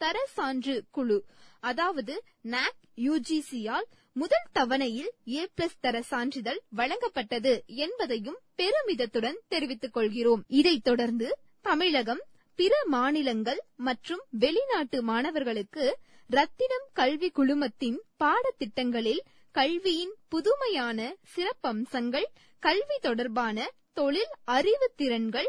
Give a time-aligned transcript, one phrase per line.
[0.00, 1.18] தர சான்று குழு.
[1.62, 2.14] அதாவது
[2.46, 10.42] நாக் யுஜிசியால் முதல் தவணையில் ஏ பிளஸ் தர சான்றிதழ் வழங்கப்பட்டது என்பதையும் பெருமிதத்துடன் தெரிவித்துக் கொள்கிறோம்.
[10.52, 11.28] இதைத் தொடர்ந்து
[11.64, 12.22] தமிழகம்
[12.58, 15.84] பிற மாநிலங்கள் மற்றும் வெளிநாட்டு மாணவர்களுக்கு
[16.30, 19.22] ரத்தினம் கல்வி குழுமத்தின் பாடத்திட்டங்களில்
[19.54, 20.98] கல்வியின் புதுமையான
[21.32, 22.28] சிறப்பம்சங்கள்
[22.62, 23.58] கல்வி தொடர்பான
[23.92, 25.48] தொழில் அறிவு திறன்கள்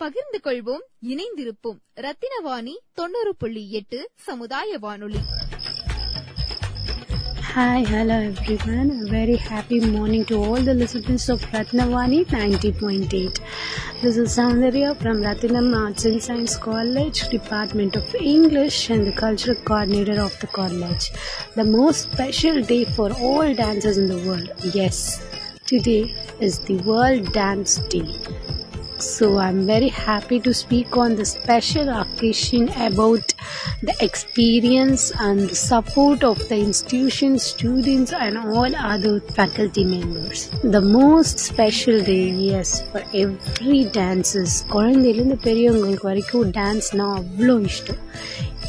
[0.00, 5.22] பகிர்ந்து கொள்வோம் இணைந்திருப்போம் ரத்தினவாணி தொண்ணூறு புள்ளி எட்டு சமுதாய வானொலி
[7.50, 8.88] Hi, hello everyone.
[8.96, 13.38] A very happy morning to all the listeners of Ratnavani 90.8.
[14.02, 19.58] This is Soundarya from Ratinam Arts and Science College, Department of English and the Cultural
[19.70, 21.06] Coordinator of the college.
[21.54, 24.50] The most special day for all dancers in the world.
[24.74, 24.98] Yes,
[25.64, 26.02] today
[26.40, 28.06] is the World Dance Day.
[29.00, 33.34] So I'm very happy to speak on the special occasion about
[33.88, 40.48] the experience and the support of the institution, students and all other faculty members.
[40.76, 44.54] The most special day, yes, for every dancers.
[44.74, 48.02] குழந்தையிலேருந்து பெரியவங்களுக்கு வரைக்கும் டான்ஸ்னா அவ்வளோ இஷ்டம்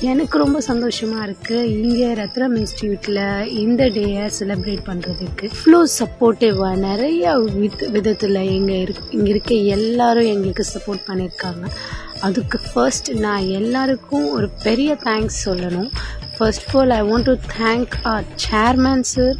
[0.02, 1.82] எனக்கு ரொம்ப சந்தோஷமா இருக்கு.
[1.82, 9.28] இங்க ரத்னம் இன்ஸ்டியூட்ல இந்த டேயை செலிப்ரேட் பண்றதுக்கு இவ்வளோ சப்போர்ட்டிவா நிறைய வித் விதத்துல எங்க இருக்- இங்க
[9.28, 11.68] இருக்க எல்லாரும் எங்களுக்கு சப்போர்ட் பண்ணிருக்காங்க.
[12.20, 15.90] அதுக்கு ஃபர்ஸ்ட் நான் எல்லாருக்கும் ஒரு பெரிய தேங்க்ஸ் சொல்லணும்.
[16.38, 19.36] First of all I want to thank our chairman sir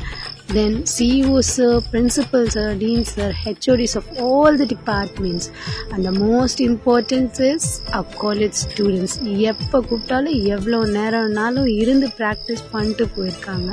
[0.48, 5.50] then CEOs, sir, principals, sir, deans, sir, HODs of all the departments.
[5.92, 9.12] And the most important is our college students.
[9.50, 13.70] எப்போ கூப்பிட்டாலும் எவ்வளோ நேரம்னாலும் இருந்து practice பண்ணிட்டு போயிருக்காங்க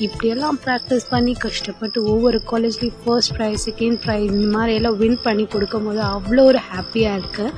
[0.00, 5.46] இப்படியெல்லாம் practice பண்ணி கஷ்டப்பட்டு ஒவ்வொரு காலேஜ்லேயும் ஃபர்ஸ்ட் ப்ரைஸ் செகண்ட் ப்ரைஸ் இந்த மாதிரி எல்லாம் வின் பண்ணி
[5.46, 7.52] கொடுக்கும்போது அவ்வளோ ஒரு ஹாப்பியாக இருக்குது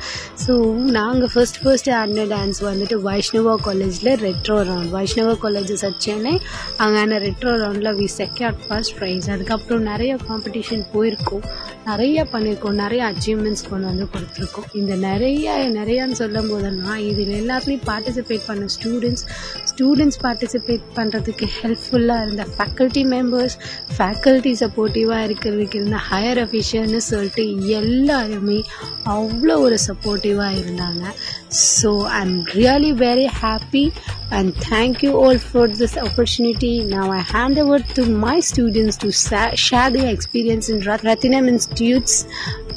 [0.44, 0.54] ஸோ
[0.98, 6.34] நாங்கள் ஃபர்ஸ்ட் ஃபர்ஸ்ட் ஆடின டான்ஸ் வந்துட்டு வைஷ்ணவா காலேஜில் retro round Vaishnava colleges at Chennai
[6.78, 7.92] அங்கே ரெட்ரோ ரவுண்டில்
[8.36, 11.44] வி செக்யூர்ட் ஃபர்ஸ்ட் ப்ரைஸ் அதுக்கப்புறம் நிறைய காம்படிஷன் போயிருக்கோம்.
[11.86, 12.76] நிறைய பண்ணியிருக்கோம்.
[12.82, 14.66] நிறைய அச்சீவ்மெண்ட்ஸ் கொண்டு வந்து கொடுத்துருக்கோம்.
[14.80, 19.24] இந்த நிறைய நிறையான்னு சொல்லும் போதெல்லாம் இதில் எல்லாத்துலேயும் பார்ட்டிசிபேட் பண்ண ஸ்டூடெண்ட்ஸ்
[19.70, 23.56] ஸ்டூடெண்ட்ஸ் பார்ட்டிசிபேட் பண்ணுறதுக்கு ஹெல்ப்ஃபுல்லாக இருந்த ஃபேக்கல்ட்டி மெம்பர்ஸ்
[23.98, 27.46] ஃபேக்கல்ட்டி சப்போர்ட்டிவாக இருக்கிறதுக்கு இருந்த ஹையர் அஃபிஷியல்னு சொல்லிட்டு
[27.80, 28.58] எல்லாருமே
[29.16, 31.04] அவ்வளோ ஒரு சப்போர்ட்டிவாக இருந்தாங்க.
[31.78, 33.84] So I am really very happy
[34.38, 37.14] and thank you all for this opportunity opportunity.
[37.18, 41.48] I hand over to to my students to sa- share their experience in Rat- Ratinam
[41.48, 42.14] Institutes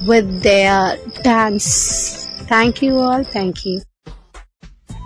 [0.04, 0.80] with their
[1.24, 1.70] dance.
[2.48, 3.24] Thank you all.
[3.34, 3.78] Thank you.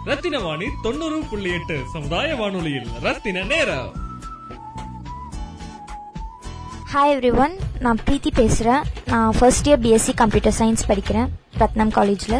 [0.08, 3.92] Rathina Vani தொண்ணூறு புள்ளி எட்டு சமுதாய வானொலியில் ரத்தின நேரம்
[6.92, 11.30] hi every one நான் பிரீத்தி பேசுகிறேன் நான் first year BSc computer science படிக்கிறேன்
[11.62, 12.38] ரத்னம் காலேஜில்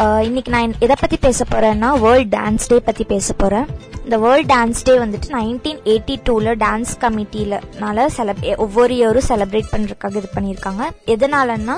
[0.00, 3.66] இன்னைக்கு நான் எதை பற்றி பேச போகிறேன்னா வேர்ல்ட் டான்ஸ் டே பற்றி பேச போகிறேன்
[4.04, 10.16] இந்த வேர்ல்ட் டான்ஸ் டே வந்துட்டு நைன்டீன் எயிட்டி டூவில் டான்ஸ் கமிட்டியிலனால செலப் ஒவ்வொரு இயரும் செலிப்ரேட் பண்ணுறதுக்காக
[10.20, 10.84] இது பண்ணியிருக்காங்க.
[11.14, 11.76] எதனாலன்னா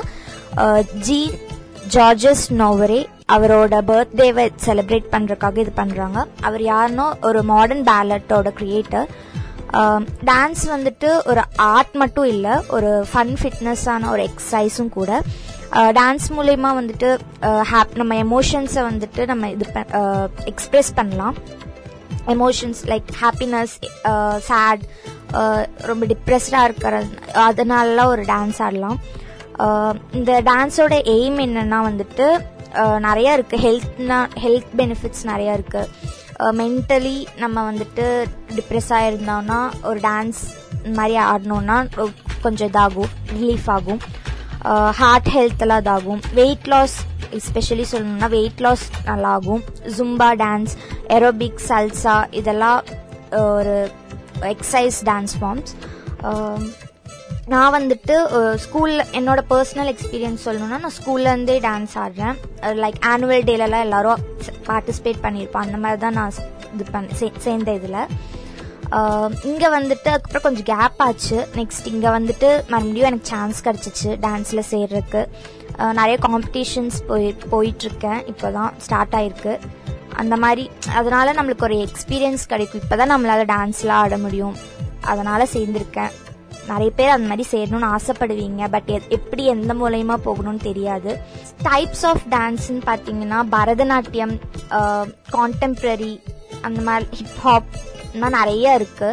[1.06, 1.18] ஜி
[1.94, 3.00] ஜார்ஜஸ் நோவரே
[3.36, 9.08] அவரோட பர்த்டேவை செலிப்ரேட் பண்ணுறதுக்காக இது பண்ணுறாங்க அவர் யாருன்னா ஒரு மாடர்ன் பேலட்டோட கிரியேட்டர்
[10.30, 11.42] டான்ஸ் வந்துட்டு ஒரு
[11.74, 15.10] ஆர்ட் மட்டும் இல்லை ஒரு ஃபன் ஃபிட்னஸான ஒரு எக்ஸசைஸும் கூட.
[15.72, 17.08] டான்ஸ் மூலயமா வந்துட்டு
[17.70, 19.66] ஹாப் நம்ம எமோஷன்ஸை வந்துட்டு நம்ம இது
[20.44, 21.36] எக்ஸ்பிரஸ் பண்ணலாம்.
[22.34, 23.74] எமோஷன்ஸ் லைக் ஹாப்பினஸ்
[24.48, 24.82] சேட்
[25.90, 27.02] ரொம்ப டிப்ரெஸ்டாக இருக்கிற
[27.48, 28.98] அதனாலலாம் ஒரு டான்ஸ் ஆடலாம்.
[30.12, 32.26] இந்த டான்ஸோட எய்ம் என்னன்னா வந்துட்டு
[33.06, 33.56] நிறைய இருக்கு.
[33.66, 35.82] ஹெல்த்னா ஹெல்த் பெனிஃபிட்ஸ் நிறைய இருக்கு.
[36.60, 38.06] மென்டலி நம்ம வந்துட்டு
[38.56, 39.58] டிப்ரெஸ் இருந்தோம்னா
[39.88, 40.40] ஒரு டான்ஸ்
[40.84, 41.76] இந்த மாதிரி ஆடணும்னா
[42.42, 44.00] கொஞ்சம் இதாகும் ரிலீஃப் ஆகும்.
[45.00, 46.96] ஹார்ட் ஹெல்த் எல்லாம் இதாகும் வெயிட் லாஸ்
[47.32, 49.62] எஸ்பெஷலி சொல்லணும்னா வெயிட் லாஸ் நல்லாகும்
[49.96, 50.74] ஜும்பா டான்ஸ்
[51.08, 52.80] எரோபிக் சல்சா இதெல்லாம்
[53.40, 53.74] ஒரு
[54.50, 55.72] எக்ஸசைஸ் டான்ஸ் ஃபார்ம்ஸ்
[57.48, 58.16] நான் வந்துட்டு
[58.56, 62.36] ஸ்கூலில் என்னோட பர்சனல் எக்ஸ்பீரியன்ஸ் சொல்லணும்னா நான் ஸ்கூல்லேருந்தே டான்ஸ் ஆடுறேன்
[62.78, 64.20] லைக் ஆனுவல் டேலலாம் எல்லாரும்
[64.66, 66.38] பார்ட்டிசிபேட் பண்ணியிருப்போம் அந்த மாதிரி தான் நான்
[66.74, 67.98] இது பண்ண சேர்ந்த இதில்
[69.50, 71.36] இங்கே வந்துட்டு அதுக்கப்புறம் கொஞ்சம் கேப் ஆச்சு.
[71.58, 75.22] நெக்ஸ்ட் இங்கே வந்துட்டு மறுபடியும் எனக்கு சான்ஸ் கிடச்சிச்சு டான்ஸில் சேர்றதுக்கு.
[75.98, 78.20] நிறைய காம்படிஷன்ஸ் போய் போயிட்டுருக்கேன்.
[78.32, 79.54] இப்போ தான் ஸ்டார்ட் ஆயிருக்கு.
[80.22, 80.64] அந்த மாதிரி
[80.98, 82.82] அதனால நம்மளுக்கு ஒரு எக்ஸ்பீரியன்ஸ் கிடைக்கும்.
[82.84, 84.56] இப்போ தான் நம்மளால் டான்ஸ்லாம் ஆட முடியும்.
[85.12, 86.12] அதனால் சேர்ந்துருக்கேன்.
[86.70, 88.68] நிறைய பேர் அந்த மாதிரி சேரணும்னு ஆசைப்படுவீங்க.
[88.74, 91.12] பட் எப்படி எந்த மூலயமா போகணும்னு தெரியாது.
[91.68, 94.34] டைப்ஸ் ஆஃப் டான்ஸ்ன்னு பார்த்தீங்கன்னா பரதநாட்டியம்
[95.36, 96.12] கான்டெம்ப்ரரி
[96.68, 97.72] அந்த மாதிரி ஹிப்ஹாப்
[98.14, 99.10] இன்னும் நிறைய இருக்கு.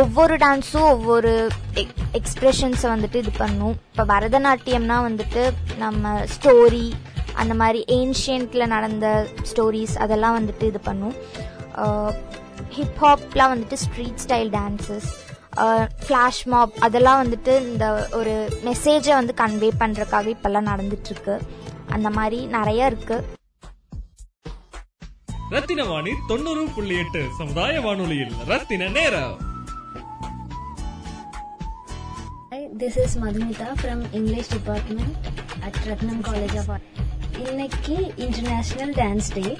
[0.00, 1.32] ஒவ்வொரு டான்ஸும் ஒவ்வொரு
[1.74, 1.84] e,
[2.18, 3.74] எக்ஸ்பிரஷன்ஸை வந்துட்டு இது பண்ணும்.
[3.90, 5.42] இப்போ பரதநாட்டியம்னா வந்துட்டு
[5.82, 6.86] நம்ம ஸ்டோரி
[7.42, 9.06] அந்த மாதிரி ஏன்ஷியன்ட்ல நடந்த
[9.50, 11.16] ஸ்டோரிஸ் அதெல்லாம் வந்துட்டு இது பண்ணும்.
[12.78, 15.10] ஹிப்ஹாப்லாம் வந்துட்டு street style dances
[16.04, 17.86] flash mob அதெல்லாம் வந்துட்டு இந்த
[18.18, 18.34] ஒரு
[18.68, 21.34] மெசேஜை வந்து கன்வே பண்ணுறக்காக இப்போல்லாம் நடந்துட்டுருக்கு
[21.94, 23.16] அந்த மாதிரி நிறைய இருக்கு.
[25.50, 27.26] ரத்தின வாணி தொண்ணூறு புள்ளி எட்டு.
[27.38, 29.38] சமுதாய வானொலியில் ரத்தின நேரம்.
[32.78, 35.14] This is Madhumitha from English department
[35.60, 36.80] at Ratnam college of of
[37.48, 39.58] இன்னைக்கு இன்டர்நேஷ்னல் டான்ஸ் டே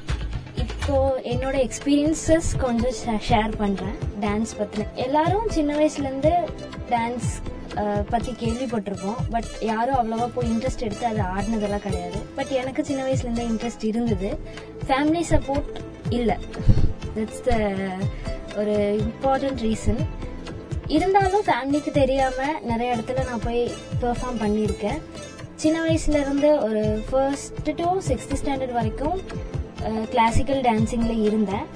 [0.54, 4.92] இப்போ என்னோட எக்ஸ்பீரியன்சஸ் கொஞ்சம் ஷேர் பண்றேன் டான்ஸ் பத்தின.
[4.94, 6.50] எல்லாரும் சின்ன வயசுல இருந்து
[6.90, 7.30] டான்ஸ்
[8.10, 12.18] பத்தி கேள்விப்பட்டிருக்கோம் பட் யாரும் அவ்வளவா போய் இன்ட்ரெஸ்ட் எடுத்து அதை ஆடினதெல்லாம் கிடையாது.
[12.36, 14.30] பட் எனக்கு சின்ன வயசுல இருந்தே இன்ட்ரெஸ்ட் இருந்தது.
[14.88, 15.70] ஃபேமிலி சப்போர்ட்
[16.18, 16.36] இல்லை.
[17.16, 17.56] தட்ஸ் த
[18.60, 20.02] ஒரு இம்பார்ட்டன்ட் ரீசன்
[20.96, 23.62] இருந்தாலும் ஃபேமிலிக்கு தெரியாம நிறைய இடத்துல நான் போய்
[24.02, 25.00] பெர்ஃபார்ம் பண்ணியிருக்கேன்.
[25.62, 29.18] சின்ன வயசுல இருந்து ஒரு ஃபர்ஸ்ட் டு சிக்ஸ்த் ஸ்டாண்டர்ட் வரைக்கும்
[30.10, 31.66] கிளாசிக்கல் டான்சிங்ல இருந்தேன்.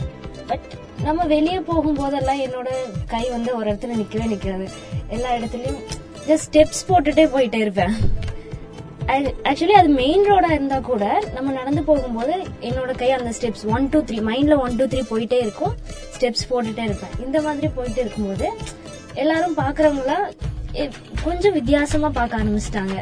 [0.47, 0.69] பட்
[1.07, 2.69] நம்ம வெளியே போகும்போதெல்லாம் என்னோட
[3.13, 4.67] கை வந்து ஒரு இடத்துல நிக்கவே நிக்காது.
[5.17, 5.81] எல்லா இடத்துலயும்
[6.29, 7.95] ஜஸ்ட் ஸ்டெப்ஸ் போட்டுட்டே போயிட்டே இருப்பேன்.
[9.49, 11.05] ஆக்சுவலி அது மெயின் ரோடா இருந்தா கூட
[11.37, 12.35] நம்ம நடந்து போகும்போது
[12.69, 15.75] என்னோட கை அந்த ஸ்டெப்ஸ் ஒன் டூ த்ரீ மைண்ட்ல ஒன் டூ த்ரீ போயிட்டே இருக்கும்.
[16.17, 17.15] ஸ்டெப்ஸ் போட்டுட்டே இருப்பேன்.
[17.27, 18.49] இந்த மாதிரி போயிட்டு இருக்கும்போது
[19.23, 20.17] எல்லாரும் பாக்குறவங்கள
[21.27, 22.97] கொஞ்சம் வித்தியாசமா பார்க்க ஆரம்பிச்சிட்டாங்க.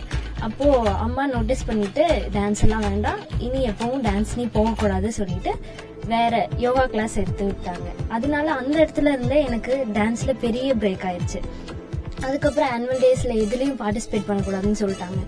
[0.46, 0.66] அப்போ
[1.06, 2.04] அம்மா நோட்டீஸ் பண்ணிட்டு
[2.36, 3.20] டான்ஸ் எல்லாம் வேண்டாம்.
[3.46, 5.52] இனி எப்பவும் டான்ஸ் நீ போகக்கூடாது சொல்லிட்டு
[6.06, 7.88] வேற யோகா கிளாஸ் எடுத்து விட்டாங்க.
[8.08, 11.40] அதனால அந்த இடத்துல இருந்தே எனக்கு டான்ஸ்ல பெரிய பிரேக் ஆயிடுச்சு.
[12.24, 15.20] அதுக்கப்புறம் ஆனுவல் டேஸ்ல எதுலயும் பார்ட்டிசிபேட் பண்ணக்கூடாதுன்னு சொல்லிட்டாங்க.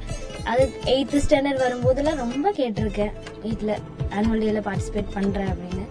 [0.44, 3.12] அது எயித்து ஸ்டாண்டர்ட் வரும்போதெல்லாம் ரொம்ப கேட்டிருக்கேன்.
[3.42, 3.74] வீட்டில்
[4.10, 5.84] ஆனுவல் டேல பார்ட்டிசிபேட் பண்றேன் அப்படின்னு.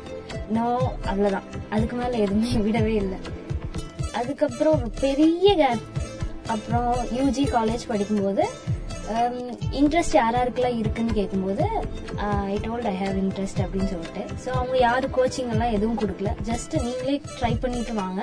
[0.49, 0.65] நோ
[1.11, 3.17] அவ்வளோதான் அதுக்கு மேலே எதுவுமே விடவே இல்லை.
[4.13, 5.85] அதுக்கப்புறம் பெரிய கேப்
[6.47, 8.43] அப்புறம் யூஜி காலேஜ் படிக்கும்போது
[9.15, 9.35] Um,
[9.79, 11.65] இன்ட்ரெஸ்ட் யார் யாருக்கெல்லாம் இருக்குன்னு கேட்கும்போது
[12.53, 14.23] I told I have interest அப்படின்னு சொல்லிட்டு.
[14.43, 16.31] ஸோ அவங்க யாரு கோச்சிங் எல்லாம் எதுவும் கொடுக்கல.
[16.49, 18.21] ஜஸ்ட் நீங்களே ட்ரை பண்ணிட்டு வாங்க.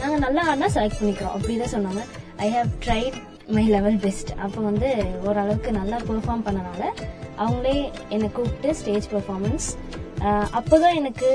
[0.00, 1.34] நாங்கள் நல்லா ஆடினா செலக்ட் பண்ணிக்கிறோம்.
[1.36, 2.02] அப்படிதான் சொன்னாங்க.
[2.46, 3.16] I have tried
[3.56, 4.88] my level best அப்போ வந்து
[5.28, 6.82] ஓரளவுக்கு நல்லா பெர்ஃபார்ம் பண்ணனால
[7.42, 7.76] அவங்களே
[8.14, 9.68] என்னை கூப்பிட்டு ஸ்டேஜ் பெர்ஃபார்மன்ஸ்
[10.58, 11.30] அப்போதான் எனக்கு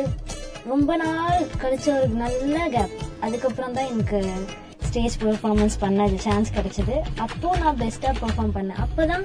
[0.71, 2.93] ரொம்ப நாள் கழிச்ச ஒரு நல்ல கேப்
[3.25, 4.19] அதுக்கப்புறம் தான் எனக்கு
[4.93, 6.95] ஸ்டேஜ் பெர்ஃபார்மன்ஸ் பண்ண சான்ஸ் கிடைச்சது.
[7.23, 8.79] அப்போ நான் பெஸ்டா பெர்ஃபார்ம் பண்ணேன்.
[8.83, 9.23] அப்பதான்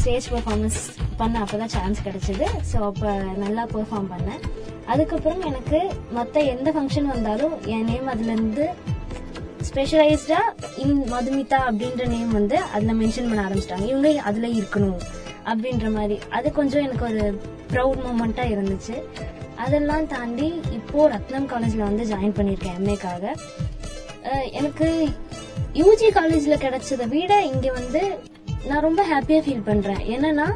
[0.00, 0.76] ஸ்டேஜ் பெர்ஃபார்மன்ஸ்
[1.20, 2.46] பண்ண அப்பதான் சான்ஸ் கிடைச்சது.
[2.70, 3.12] ஸோ அப்போ
[3.44, 4.42] நல்லா பெர்ஃபார்ம் பண்ணேன்.
[4.92, 5.80] அதுக்கப்புறம் எனக்கு
[6.18, 8.66] மற்ற எந்த ஃபங்க்ஷன் வந்தாலும் என் நேம் அதுல இருந்து
[9.70, 10.40] ஸ்பெஷலைஸ்டா
[10.84, 13.88] இன் மதுமிதா அப்படின்ற நேம் வந்து அதுல மென்ஷன் பண்ண ஆரம்பிச்சிட்டாங்க.
[13.92, 15.00] இவங்க அதுல இருக்கணும்
[15.50, 16.18] அப்படின்ற மாதிரி.
[16.38, 17.24] அது கொஞ்சம் எனக்கு ஒரு
[17.72, 18.96] ப்ரௌட் மூமெண்டா இருந்துச்சு.
[19.64, 20.48] அதெல்லாம் தாண்டி
[20.78, 23.34] இப்போ ரத்னம் காலேஜ்ல வந்து ஜாயின் பண்ணியிருக்கேன் எம்ஏக்காக
[24.60, 24.88] எனக்கு
[25.82, 28.02] யூஜி காலேஜ்ல கிடைச்சதை விட இங்க வந்து
[28.68, 30.02] நான் ரொம்ப ஹாப்பியா ஃபீல் பண்றேன்.
[30.14, 30.46] என்னன்னா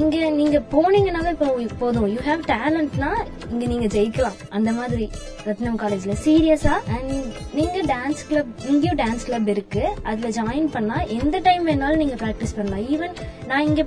[0.00, 1.46] இங்க நீங்க போனீங்கன்னாவே இப்போ
[1.80, 2.06] போதும்.
[2.12, 3.10] யூ ஹேவ் டேலண்ட்னா
[3.52, 4.38] இங்க நீங்க ஜெயிக்கலாம்.
[4.56, 5.06] அந்த மாதிரி
[5.46, 7.12] ரத்னம் காலேஜ்ல சீரியஸா அண்ட்
[7.58, 9.82] நீங்க டான்ஸ் கிளப் இங்கேயும் டான்ஸ் கிளப் இருக்கு.
[10.10, 12.86] அதுல ஜாயின் பண்ணா எந்த டைம் வேணாலும் நீங்க ப்ராக்டிஸ் பண்ணலாம்.
[12.94, 13.14] ஈவன்
[13.50, 13.84] நான் இங்க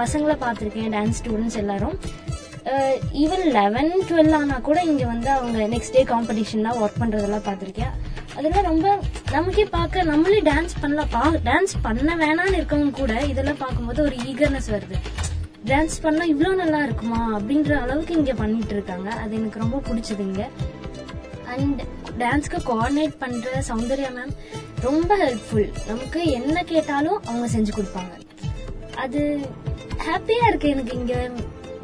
[0.00, 1.98] பசங்களை பார்த்துருக்கேன் டான்ஸ் ஸ்டூடெண்ட்ஸ் எல்லாரும்.
[3.22, 7.94] ஈவன் லெவன் டுவெல் ஆனா கூட இங்க வந்து அவங்க நெக்ஸ்ட் டே காம்படிஷன்லாம் ஒர்க் பண்றதெல்லாம் பார்த்துருக்கேன்.
[8.36, 8.86] அதெல்லாம் ரொம்ப
[9.32, 11.10] நமக்கே பார்க்க நம்மளே டான்ஸ் பண்ணலாம்.
[11.10, 14.98] பா டான்ஸ் பண்ண வேணாம்னு இருக்கவங்க கூட இதெல்லாம் பார்க்கும்போது ஒரு ஈகர்னஸ் வருது.
[15.70, 17.20] டான்ஸ் பண்ணால் இவ்வளோ நல்லா இருக்குமா?
[17.36, 19.08] அப்படின்ற அளவுக்கு இங்கே பண்ணிட்டு இருக்காங்க.
[19.22, 20.48] அது எனக்கு ரொம்ப பிடிச்சது இங்கே.
[21.54, 21.80] அண்ட்
[22.18, 24.34] டான்ஸ்க்கு கோஆர்டினேட் பண்ணுற சௌந்தர்யா மேம்
[24.80, 28.12] ரொம்ப ஹெல்ப்ஃபுல் நமக்கு என்ன கேட்டாலும் அவங்க செஞ்சு கொடுப்பாங்க.
[29.04, 29.20] அது
[30.08, 31.20] ஹாப்பியாக இருக்கு எனக்கு இங்கே.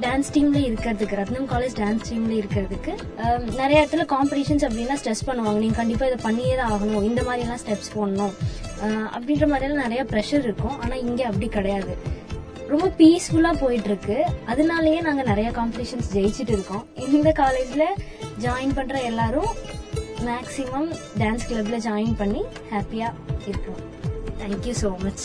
[0.04, 2.92] டான்ஸ் டீம்ல இருக்கிறதுக்கு ரத்னம் காலேஜ் டான்ஸ் டீம்ல இருக்கிறதுக்கு
[3.60, 5.58] நிறைய இடத்துல காம்படிஷன்ஸ் அப்படின்னா ஸ்ட்ரெஸ் பண்ணுவாங்க.
[5.64, 7.04] நீங்க கண்டிப்பா இதை பண்ணியே தான் ஆகணும்.
[7.10, 8.34] இந்த மாதிரி எல்லாம் ஸ்டெப்ஸ் போடணும்
[9.14, 10.76] அப்படின்ற மாதிரிலாம் நிறைய ப்ரெஷர் இருக்கும்.
[10.82, 11.94] ஆனா இங்க அப்படி கிடையாது.
[12.72, 14.16] ரொம்ப பீஸ்ஃபுல்லா போயிட்டு இருக்கு
[14.52, 16.84] அதனாலயே நாங்க நிறைய காம்படிஷன்ஸ் ஜெயிச்சுட்டு இருக்கோம்.
[17.16, 17.86] இந்த காலேஜ்ல
[18.44, 19.52] ஜாயின் பண்ற எல்லாரும்
[20.28, 20.90] மேக்ஸிமம்
[21.20, 22.42] டான்ஸ் கிளப்ல ஜாயின் பண்ணி
[22.74, 23.08] ஹாப்பியா
[23.50, 23.80] இருக்கோம்.
[24.42, 25.24] Thank you so much